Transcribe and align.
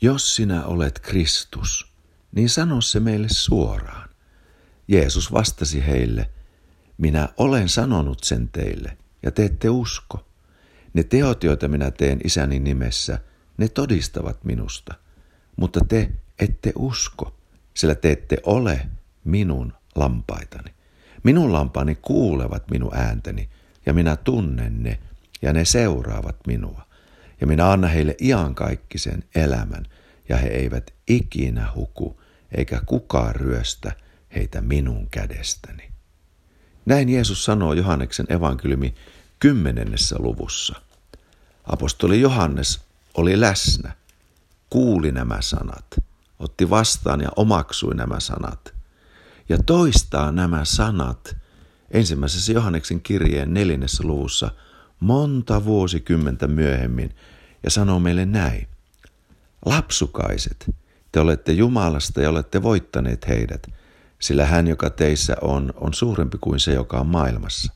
jos 0.00 0.36
sinä 0.36 0.64
olet 0.64 0.98
Kristus, 0.98 1.92
niin 2.32 2.48
sano 2.48 2.80
se 2.80 3.00
meille 3.00 3.28
suoraan. 3.30 4.08
Jeesus 4.88 5.32
vastasi 5.32 5.86
heille, 5.86 6.30
minä 6.98 7.28
olen 7.36 7.68
sanonut 7.68 8.24
sen 8.24 8.48
teille, 8.48 8.96
ja 9.22 9.30
te 9.30 9.44
ette 9.44 9.70
usko. 9.70 10.26
Ne 10.94 11.04
teot, 11.04 11.44
joita 11.44 11.68
minä 11.68 11.90
teen 11.90 12.20
isäni 12.24 12.58
nimessä, 12.58 13.18
ne 13.58 13.68
todistavat 13.68 14.44
minusta. 14.44 14.94
Mutta 15.56 15.80
te 15.88 16.10
ette 16.38 16.72
usko, 16.76 17.36
sillä 17.74 17.94
te 17.94 18.12
ette 18.12 18.36
ole 18.42 18.88
minun 19.24 19.72
lampaitani. 19.94 20.74
Minun 21.22 21.52
lampaani 21.52 21.94
kuulevat 21.94 22.70
minun 22.70 22.96
ääntäni, 22.96 23.48
ja 23.86 23.94
minä 23.94 24.16
tunnen 24.16 24.82
ne, 24.82 24.98
ja 25.42 25.52
ne 25.52 25.64
seuraavat 25.64 26.36
minua. 26.46 26.85
Ja 27.40 27.46
minä 27.46 27.72
annan 27.72 27.90
heille 27.90 28.16
iankaikkisen 28.20 29.24
elämän, 29.34 29.86
ja 30.28 30.36
he 30.36 30.48
eivät 30.48 30.94
ikinä 31.08 31.72
huku, 31.74 32.20
eikä 32.52 32.80
kukaan 32.86 33.34
ryöstä 33.34 33.92
heitä 34.34 34.60
minun 34.60 35.08
kädestäni. 35.10 35.90
Näin 36.86 37.08
Jeesus 37.08 37.44
sanoo 37.44 37.72
Johanneksen 37.72 38.26
evankeliumi 38.28 38.94
kymmenennessä 39.38 40.16
luvussa. 40.18 40.80
Apostoli 41.64 42.20
Johannes 42.20 42.80
oli 43.14 43.40
läsnä, 43.40 43.92
kuuli 44.70 45.12
nämä 45.12 45.40
sanat, 45.40 45.86
otti 46.38 46.70
vastaan 46.70 47.20
ja 47.20 47.28
omaksui 47.36 47.94
nämä 47.94 48.20
sanat 48.20 48.74
ja 49.48 49.62
toistaa 49.62 50.32
nämä 50.32 50.64
sanat 50.64 51.36
ensimmäisessä 51.90 52.52
Johanneksen 52.52 53.00
kirjeen 53.00 53.54
neljännessä 53.54 54.04
luvussa 54.04 54.50
monta 55.00 55.64
vuosikymmentä 55.64 56.46
myöhemmin 56.46 57.14
ja 57.66 57.70
sanoo 57.70 58.00
meille 58.00 58.26
näin. 58.26 58.68
Lapsukaiset, 59.64 60.70
te 61.12 61.20
olette 61.20 61.52
Jumalasta 61.52 62.20
ja 62.20 62.30
olette 62.30 62.62
voittaneet 62.62 63.28
heidät, 63.28 63.66
sillä 64.18 64.46
hän, 64.46 64.66
joka 64.66 64.90
teissä 64.90 65.36
on, 65.40 65.72
on 65.76 65.94
suurempi 65.94 66.38
kuin 66.40 66.60
se, 66.60 66.72
joka 66.72 67.00
on 67.00 67.06
maailmassa. 67.06 67.72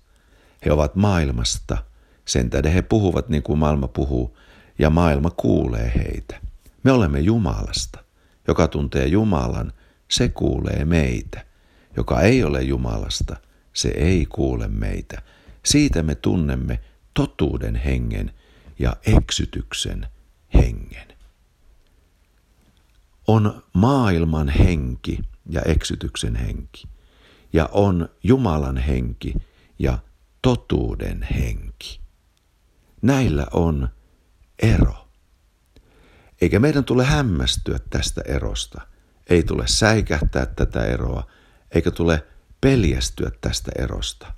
He 0.67 0.73
ovat 0.73 0.97
maailmasta, 0.97 1.79
sen 2.25 2.51
tähden 2.51 2.73
he 2.73 2.83
puhuvat 2.83 3.29
niin 3.29 3.43
kuin 3.43 3.59
maailma 3.59 3.89
puhuu, 3.89 4.39
ja 4.79 4.91
maailma 4.91 5.31
kuulee 5.31 5.93
heitä. 5.97 6.41
Me 6.83 6.93
olemme 6.93 7.21
Jumalasta. 7.21 8.05
Joka 8.49 8.69
tuntee 8.69 9.07
Jumalan, 9.07 9.73
se 10.09 10.29
kuulee 10.29 10.85
meitä. 10.85 11.45
Joka 11.97 12.21
ei 12.21 12.45
ole 12.45 12.63
Jumalasta, 12.63 13.37
se 13.73 13.89
ei 13.89 14.27
kuule 14.27 14.69
meitä. 14.69 15.23
Siitä 15.65 16.03
me 16.03 16.15
tunnemme 16.15 16.81
totuuden 17.15 17.77
hengen 17.77 18.33
ja 18.81 18.97
eksytyksen 19.07 20.07
hengen. 20.55 21.09
On 23.27 23.63
maailman 23.73 24.49
henki 24.49 25.19
ja 25.49 25.63
eksytyksen 25.63 26.37
henki, 26.37 26.89
ja 27.53 27.69
on 27.73 28.09
Jumalan 28.23 28.77
henki 28.77 29.35
ja 29.79 29.99
totuuden 30.43 31.23
henki. 31.23 32.01
Näillä 33.03 33.47
on 33.53 33.89
ero. 34.59 35.09
Eikä 36.41 36.59
meidän 36.59 36.85
tule 36.85 37.05
hämmästyä 37.05 37.79
tästä 37.91 38.21
erosta. 38.25 38.81
Ei 39.31 39.43
tule 39.43 39.67
säikähtää 39.67 40.47
tätä 40.47 40.85
eroa, 40.85 41.27
eikä 41.71 41.91
tule 41.91 42.27
peljästyä 42.61 43.31
tästä 43.41 43.73
erosta. 43.79 44.35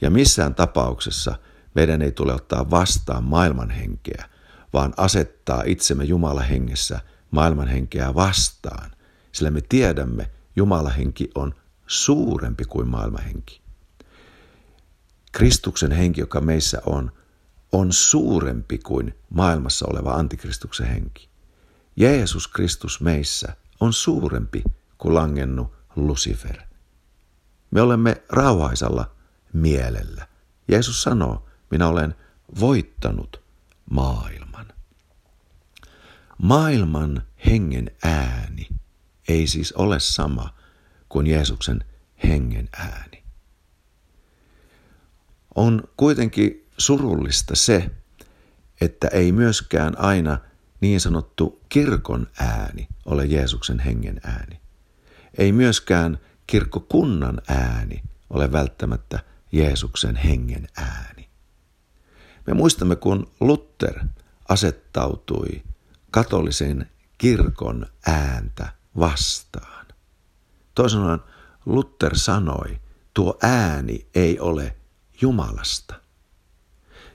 Ja 0.00 0.10
missään 0.10 0.54
tapauksessa 0.54 1.38
meidän 1.76 2.02
ei 2.02 2.12
tule 2.12 2.34
ottaa 2.34 2.70
vastaan 2.70 3.24
maailman 3.24 3.70
henkeä, 3.70 4.28
vaan 4.72 4.94
asettaa 4.96 5.62
itsemme 5.66 6.04
Jumalan 6.04 6.44
hengessä 6.44 7.00
maailman 7.30 7.68
henkeä 7.68 8.14
vastaan, 8.14 8.90
sillä 9.32 9.50
me 9.50 9.60
tiedämme, 9.60 10.30
Jumalan 10.56 10.94
henki 10.94 11.30
on 11.34 11.54
suurempi 11.86 12.64
kuin 12.64 12.88
maailman 12.88 13.24
henki. 13.24 13.60
Kristuksen 15.32 15.92
henki, 15.92 16.20
joka 16.20 16.40
meissä 16.40 16.82
on, 16.86 17.12
on 17.72 17.92
suurempi 17.92 18.78
kuin 18.78 19.14
maailmassa 19.30 19.86
oleva 19.90 20.12
antikristuksen 20.12 20.86
henki. 20.86 21.28
Jeesus 21.96 22.48
Kristus 22.48 23.00
meissä 23.00 23.56
on 23.80 23.92
suurempi 23.92 24.64
kuin 24.98 25.14
langennu 25.14 25.74
Lucifer. 25.96 26.56
Me 27.70 27.80
olemme 27.80 28.22
rauhaisalla 28.28 29.10
mielellä. 29.52 30.28
Jeesus 30.68 31.02
sanoo, 31.02 31.46
minä 31.70 31.88
olen 31.88 32.14
voittanut 32.60 33.42
maailman. 33.90 34.66
Maailman 36.42 37.22
hengen 37.46 37.90
ääni 38.04 38.68
ei 39.28 39.46
siis 39.46 39.72
ole 39.72 40.00
sama 40.00 40.54
kuin 41.08 41.26
Jeesuksen 41.26 41.84
hengen 42.24 42.68
ääni. 42.78 43.22
On 45.54 45.82
kuitenkin 45.96 46.68
surullista 46.78 47.56
se, 47.56 47.90
että 48.80 49.08
ei 49.08 49.32
myöskään 49.32 49.98
aina 49.98 50.38
niin 50.80 51.00
sanottu 51.00 51.60
kirkon 51.68 52.26
ääni 52.40 52.88
ole 53.04 53.26
Jeesuksen 53.26 53.78
hengen 53.78 54.20
ääni. 54.24 54.60
Ei 55.38 55.52
myöskään 55.52 56.18
kirkkokunnan 56.46 57.42
ääni 57.48 58.02
ole 58.30 58.52
välttämättä 58.52 59.18
Jeesuksen 59.52 60.16
hengen 60.16 60.68
ääni. 60.76 61.25
Me 62.46 62.54
muistamme, 62.54 62.96
kun 62.96 63.30
Luther 63.40 64.00
asettautui 64.48 65.62
katolisen 66.10 66.90
kirkon 67.18 67.86
ääntä 68.06 68.68
vastaan. 68.98 69.86
Toisin 70.74 70.98
sanoen 70.98 71.20
Luther 71.66 72.18
sanoi, 72.18 72.80
tuo 73.14 73.38
ääni 73.42 74.06
ei 74.14 74.40
ole 74.40 74.76
Jumalasta. 75.20 75.94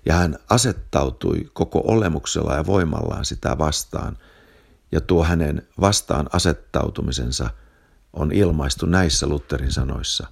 Ja 0.06 0.14
hän 0.14 0.38
asettautui 0.50 1.50
koko 1.53 1.81
olemuksella 1.86 2.56
ja 2.56 2.66
voimallaan 2.66 3.25
sitä 3.25 3.58
vastaan, 3.58 4.18
ja 4.92 5.02
tuo 5.02 5.24
hänen 5.24 5.68
vastaan 5.80 6.30
asettautumisensa 6.34 7.50
on 8.13 8.31
ilmaistu 8.31 8.86
näissä 8.86 9.28
Lutherin 9.28 9.72
sanoissa. 9.72 10.28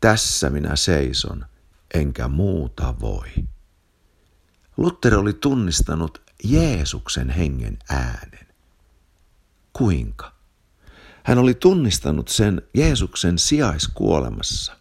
Tässä 0.00 0.50
minä 0.50 0.76
seison, 0.76 1.46
enkä 1.94 2.28
muuta 2.28 2.94
voi. 3.00 3.28
Luther 4.76 5.14
oli 5.14 5.32
tunnistanut 5.32 6.22
Jeesuksen 6.44 7.30
hengen 7.30 7.78
äänen. 7.90 8.46
Kuinka? 9.72 10.32
Hän 11.22 11.38
oli 11.38 11.54
tunnistanut 11.54 12.28
sen 12.28 12.62
Jeesuksen 12.74 13.38
sijaiskuolemassa, 13.38 14.76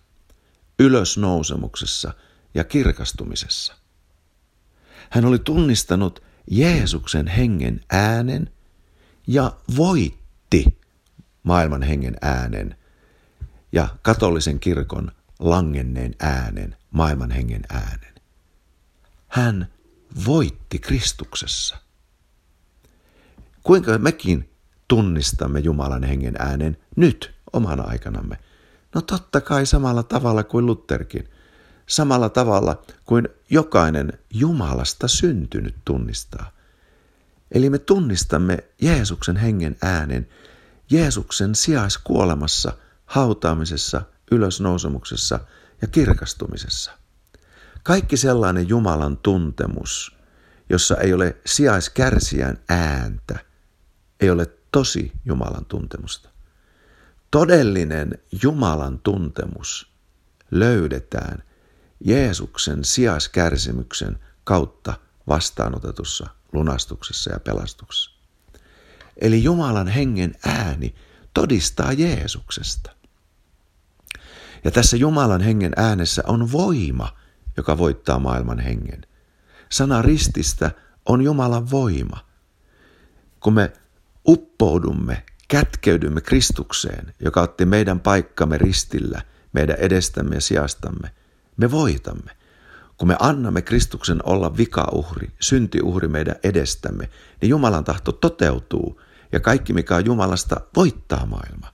ylösnousemuksessa 0.79 2.13
ja 2.53 2.63
kirkastumisessa. 2.63 3.75
Hän 5.09 5.25
oli 5.25 5.39
tunnistanut 5.39 6.23
Jeesuksen 6.51 7.27
hengen 7.27 7.81
äänen 7.91 8.49
ja 9.27 9.57
voitti 9.77 10.79
maailman 11.43 11.83
hengen 11.83 12.15
äänen 12.21 12.75
ja 13.71 13.87
katolisen 14.01 14.59
kirkon 14.59 15.11
langenneen 15.39 16.15
äänen, 16.19 16.75
maailman 16.91 17.31
hengen 17.31 17.61
äänen. 17.69 18.13
Hän 19.27 19.67
voitti 20.25 20.79
Kristuksessa. 20.79 21.77
Kuinka 23.63 23.97
mekin 23.97 24.49
tunnistamme 24.87 25.59
Jumalan 25.59 26.03
hengen 26.03 26.35
äänen 26.39 26.77
nyt 26.95 27.33
omana 27.53 27.83
aikanamme? 27.83 28.39
No 28.95 29.01
totta 29.01 29.41
kai 29.41 29.65
samalla 29.65 30.03
tavalla 30.03 30.43
kuin 30.43 30.65
Lutherkin. 30.65 31.29
Samalla 31.87 32.29
tavalla 32.29 32.83
kuin 33.05 33.29
jokainen 33.49 34.13
Jumalasta 34.33 35.07
syntynyt 35.07 35.75
tunnistaa. 35.85 36.51
Eli 37.51 37.69
me 37.69 37.79
tunnistamme 37.79 38.57
Jeesuksen 38.81 39.35
hengen 39.35 39.75
äänen 39.81 40.27
Jeesuksen 40.89 41.55
sijaiskuolemassa, 41.55 42.73
hautaamisessa, 43.05 44.01
ylösnousemuksessa 44.31 45.39
ja 45.81 45.87
kirkastumisessa. 45.87 47.00
Kaikki 47.83 48.17
sellainen 48.17 48.69
Jumalan 48.69 49.17
tuntemus, 49.17 50.15
jossa 50.69 50.97
ei 50.97 51.13
ole 51.13 51.37
sijaiskärsijän 51.45 52.57
ääntä, 52.69 53.39
ei 54.19 54.29
ole 54.29 54.45
tosi 54.71 55.11
Jumalan 55.25 55.65
tuntemusta. 55.65 56.29
Todellinen 57.31 58.17
Jumalan 58.43 58.99
tuntemus 58.99 59.91
löydetään 60.51 61.43
Jeesuksen 62.05 62.85
sijaiskärsimyksen 62.85 64.19
kautta 64.43 64.93
vastaanotetussa 65.27 66.27
lunastuksessa 66.53 67.31
ja 67.31 67.39
pelastuksessa. 67.39 68.11
Eli 69.17 69.43
Jumalan 69.43 69.87
hengen 69.87 70.35
ääni 70.45 70.95
todistaa 71.33 71.93
Jeesuksesta. 71.93 72.91
Ja 74.63 74.71
tässä 74.71 74.97
Jumalan 74.97 75.41
hengen 75.41 75.73
äänessä 75.75 76.23
on 76.27 76.51
voima, 76.51 77.20
joka 77.57 77.77
voittaa 77.77 78.19
maailman 78.19 78.59
hengen. 78.59 79.05
Sana 79.69 80.01
rististä 80.01 80.71
on 81.05 81.21
Jumalan 81.21 81.71
voima. 81.71 82.17
Kun 83.39 83.53
me 83.53 83.73
uppoudumme, 84.27 85.23
kätkeydymme 85.47 86.21
Kristukseen, 86.21 87.13
joka 87.19 87.41
otti 87.41 87.65
meidän 87.65 87.99
paikkamme 87.99 88.57
ristillä, 88.57 89.21
meidän 89.53 89.75
edestämme 89.75 90.35
ja 90.35 90.41
sijastamme, 90.41 91.11
me 91.57 91.71
voitamme. 91.71 92.31
Kun 92.97 93.07
me 93.07 93.15
annamme 93.19 93.61
Kristuksen 93.61 94.19
olla 94.25 94.57
vikauhri, 94.57 95.31
syntiuhri 95.39 96.07
meidän 96.07 96.35
edestämme, 96.43 97.09
niin 97.41 97.49
Jumalan 97.49 97.83
tahto 97.83 98.11
toteutuu 98.11 99.01
ja 99.31 99.39
kaikki 99.39 99.73
mikä 99.73 99.95
on 99.95 100.05
Jumalasta 100.05 100.61
voittaa 100.75 101.25
maailma. 101.25 101.67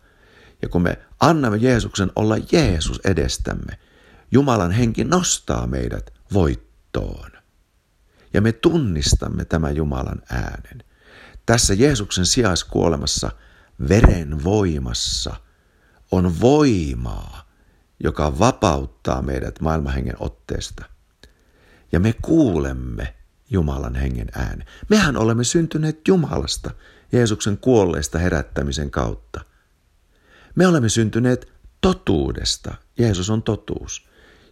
Ja 0.62 0.70
kun 0.70 0.82
me 0.82 1.00
annamme 1.20 1.58
Jeesuksen 1.58 2.12
olla 2.16 2.36
Jeesus 2.52 3.02
edestämme, 3.04 3.80
Jumalan 4.32 4.72
henki 4.72 5.04
nostaa 5.04 5.68
meidät 5.68 6.14
voittoon. 6.34 7.32
Ja 8.34 8.42
me 8.42 8.52
tunnistamme 8.52 9.46
tämän 9.46 9.76
Jumalan 9.76 10.22
äänen. 10.30 10.84
Tässä 11.46 11.74
Jeesuksen 11.74 12.26
sijaiskuolemassa 12.26 13.32
veren 13.90 14.44
voimassa 14.44 15.36
on 16.12 16.42
voimaa, 16.42 17.50
joka 18.04 18.40
vapauttaa 18.40 19.22
meidät 19.22 19.62
maailmanhengen 19.62 20.16
otteesta. 20.20 20.86
Ja 21.92 22.00
me 22.00 22.14
kuulemme 22.22 23.16
Jumalan 23.50 23.96
hengen 23.96 24.28
äänen. 24.36 24.68
Mehän 24.90 25.18
olemme 25.18 25.44
syntyneet 25.44 26.08
Jumalasta 26.08 26.72
Jeesuksen 27.12 27.58
kuolleesta 27.58 28.20
herättämisen 28.20 28.92
kautta. 28.92 29.42
Me 30.56 30.68
olemme 30.68 30.90
syntyneet 30.90 31.54
totuudesta. 31.82 32.76
Jeesus 32.98 33.30
on 33.30 33.44
totuus. 33.44 34.07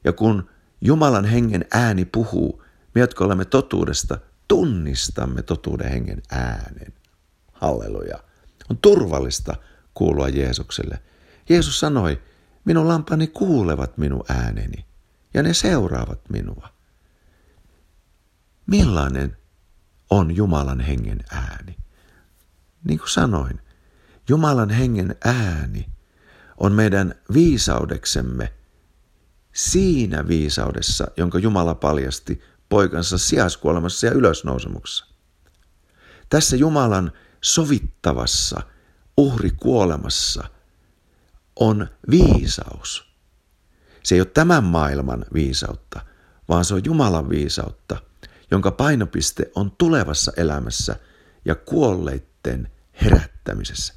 Ja 0.06 0.13
kun 0.13 0.50
Jumalan 0.81 1.25
hengen 1.25 1.66
ääni 1.72 2.06
puhuu, 2.06 2.63
me, 2.96 3.02
jotka 3.02 3.25
olemme 3.25 3.46
totuudesta, 3.46 4.18
tunnistamme 4.48 5.42
totuuden 5.42 5.92
hengen 5.92 6.22
äänen. 6.31 6.94
Halleluja. 7.54 8.19
On 8.69 8.78
turvallista 8.78 9.56
kuulua 9.94 10.30
Jeesukselle. 10.30 11.00
Jeesus 11.50 11.80
sanoi, 11.80 12.22
minun 12.66 12.88
lampani 12.88 13.28
kuulevat 13.28 13.98
minun 13.98 14.24
ääneni 14.30 14.86
ja 15.34 15.44
ne 15.44 15.54
seuraavat 15.54 16.30
minua. 16.30 16.69
Millainen 18.66 19.38
on 20.10 20.36
Jumalan 20.36 20.80
hengen 20.80 21.24
ääni? 21.31 21.78
Niin 22.84 23.00
kuin 23.00 23.10
sanoin, 23.10 23.62
Jumalan 24.30 24.69
hengen 24.69 25.16
ääni 25.25 25.86
on 26.58 26.72
meidän 26.72 27.16
viisaudeksemme 27.34 28.54
siinä 29.56 30.28
viisaudessa, 30.28 31.07
jonka 31.18 31.40
Jumala 31.40 31.75
paljasti 31.75 32.42
poikansa 32.69 33.18
sijaiskuolemassa 33.18 34.07
ja 34.07 34.13
ylösnousemuksessa. 34.13 35.06
Tässä 36.30 36.56
Jumalan 36.56 37.12
sovittavassa 37.42 38.62
uhrikuolemassa 39.18 40.44
on 41.56 41.88
viisaus. 42.12 43.16
Se 44.04 44.16
ei 44.16 44.22
ole 44.22 44.28
tämän 44.34 44.63
maailman 44.63 45.25
viisautta, 45.34 46.01
vaan 46.50 46.66
se 46.66 46.74
on 46.74 46.81
Jumalan 46.86 47.30
viisautta, 47.30 47.98
jonka 48.51 48.72
painopiste 48.72 49.51
on 49.56 49.72
tulevassa 49.72 50.31
elämässä 50.38 50.96
ja 51.46 51.56
kuolleitten 51.56 52.72
herättämisessä. 53.01 53.94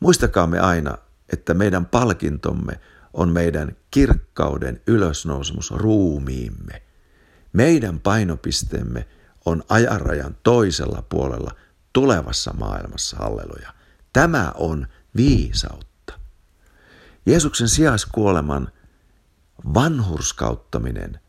Muistakaamme 0.00 0.60
aina, 0.60 0.98
että 1.32 1.54
meidän 1.54 1.86
palkintomme 1.86 2.80
on 3.14 3.32
meidän 3.32 3.76
kirkkauden 3.90 4.80
ylösnousemus 4.86 5.70
ruumiimme. 5.70 6.82
Meidän 7.52 8.00
painopisteemme 8.00 9.08
on 9.44 9.62
ajanrajan 9.68 10.36
toisella 10.42 11.04
puolella 11.08 11.50
tulevassa 11.92 12.52
maailmassa, 12.52 13.16
halleluja. 13.16 13.74
Tämä 14.12 14.52
on 14.56 14.86
viisautta. 15.16 16.14
Jeesuksen 17.26 17.68
sijaiskuoleman 17.68 18.68
vanhurskauttaminen 19.74 21.20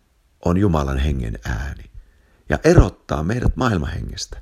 on 0.45 0.57
Jumalan 0.57 0.97
hengen 0.97 1.39
ääni 1.45 1.91
ja 2.49 2.59
erottaa 2.63 3.23
meidät 3.23 3.55
maailmahengestä. 3.55 4.41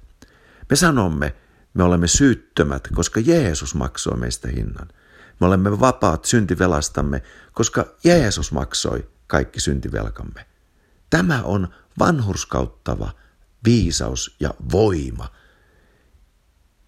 Me 0.69 0.75
sanomme, 0.75 1.35
me 1.73 1.83
olemme 1.83 2.07
syyttömät, 2.07 2.87
koska 2.95 3.19
Jeesus 3.19 3.75
maksoi 3.75 4.17
meistä 4.17 4.47
hinnan. 4.47 4.87
Me 5.39 5.47
olemme 5.47 5.79
vapaat 5.79 6.25
syntivelastamme, 6.25 7.21
koska 7.53 7.95
Jeesus 8.03 8.51
maksoi 8.51 9.09
kaikki 9.27 9.59
syntivelkamme. 9.59 10.45
Tämä 11.09 11.41
on 11.43 11.67
vanhurskauttava 11.99 13.11
viisaus 13.65 14.35
ja 14.39 14.53
voima. 14.71 15.29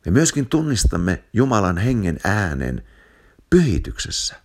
Me 0.05 0.11
myöskin 0.11 0.49
tunnistamme 0.49 1.23
Jumalan 1.33 1.77
hengen 1.77 2.19
äänen 2.23 2.83
pyhityksessä. 3.49 4.35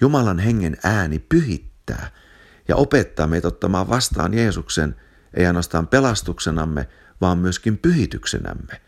Jumalan 0.00 0.38
hengen 0.38 0.76
ääni 0.84 1.18
pyhittää 1.18 2.10
ja 2.68 2.76
opettaa 2.76 3.26
meitä 3.26 3.48
ottamaan 3.48 3.88
vastaan 3.88 4.34
Jeesuksen 4.34 4.96
ei 5.34 5.46
ainoastaan 5.46 5.86
pelastuksenamme, 5.86 6.88
vaan 7.20 7.38
myöskin 7.38 7.78
pyhityksenämme. 7.78 8.80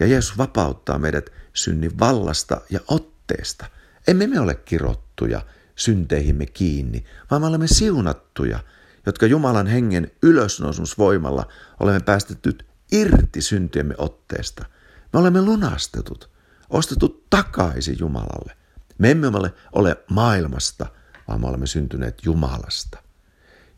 Ja 0.00 0.06
Jeesus 0.06 0.38
vapauttaa 0.38 0.98
meidät 0.98 1.30
synnin 1.52 1.98
vallasta 1.98 2.60
ja 2.70 2.80
otteesta. 2.88 3.66
Emme 4.08 4.26
me 4.26 4.40
ole 4.40 4.54
kirottuja 4.54 5.40
synteihimme 5.76 6.46
kiinni, 6.46 7.04
vaan 7.30 7.42
me 7.42 7.46
olemme 7.46 7.66
siunattuja, 7.66 8.60
jotka 9.06 9.26
Jumalan 9.26 9.66
hengen 9.66 10.10
ylösnousumusvoimalla 10.22 11.46
olemme 11.80 12.00
päästetty 12.00 12.58
irti 12.92 13.42
syntiemme 13.42 13.94
otteesta. 13.98 14.64
Me 15.12 15.18
olemme 15.18 15.42
lunastetut, 15.42 16.30
ostetut 16.70 17.30
takaisin 17.30 17.96
Jumalalle. 17.98 18.56
Me 18.98 19.10
emme 19.10 19.26
ole, 19.26 19.54
ole 19.72 19.96
maailmasta, 20.10 20.86
vaan 21.28 21.40
me 21.40 21.46
olemme 21.46 21.66
syntyneet 21.66 22.24
Jumalasta. 22.24 22.98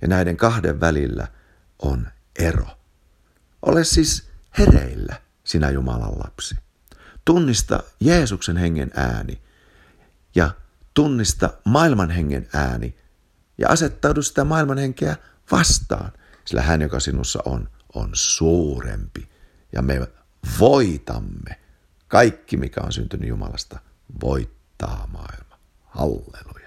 Ja 0.03 0.09
näiden 0.09 0.37
kahden 0.37 0.81
välillä 0.81 1.29
on 1.83 2.09
ero. 2.39 2.67
Ole 3.63 3.85
siis 3.85 4.29
hereillä, 4.59 5.17
sinä 5.45 5.71
Jumalan 5.71 6.19
lapsi. 6.19 6.55
Tunnista 7.25 7.83
Jeesuksen 8.01 8.57
hengen 8.57 8.91
ääni 8.95 9.41
ja 10.35 10.51
tunnista 10.95 11.51
maailman 11.65 12.11
hengen 12.11 12.49
ääni 12.55 12.99
ja 13.59 13.69
asettaudu 13.69 14.23
sitä 14.23 14.45
maailman 14.45 14.79
henkeä 14.79 15.17
vastaan, 15.53 16.13
sillä 16.45 16.63
hän, 16.63 16.83
joka 16.83 17.01
sinussa 17.01 17.43
on, 17.45 17.69
on 17.95 18.11
suurempi 18.13 19.29
ja 19.73 19.83
me 19.83 20.09
voitamme. 20.59 21.61
Kaikki, 22.09 22.57
mikä 22.57 22.81
on 22.85 22.93
syntynyt 22.93 23.29
Jumalasta, 23.29 23.79
voittaa 24.23 25.07
maailma. 25.13 25.59
Halleluja. 25.85 26.60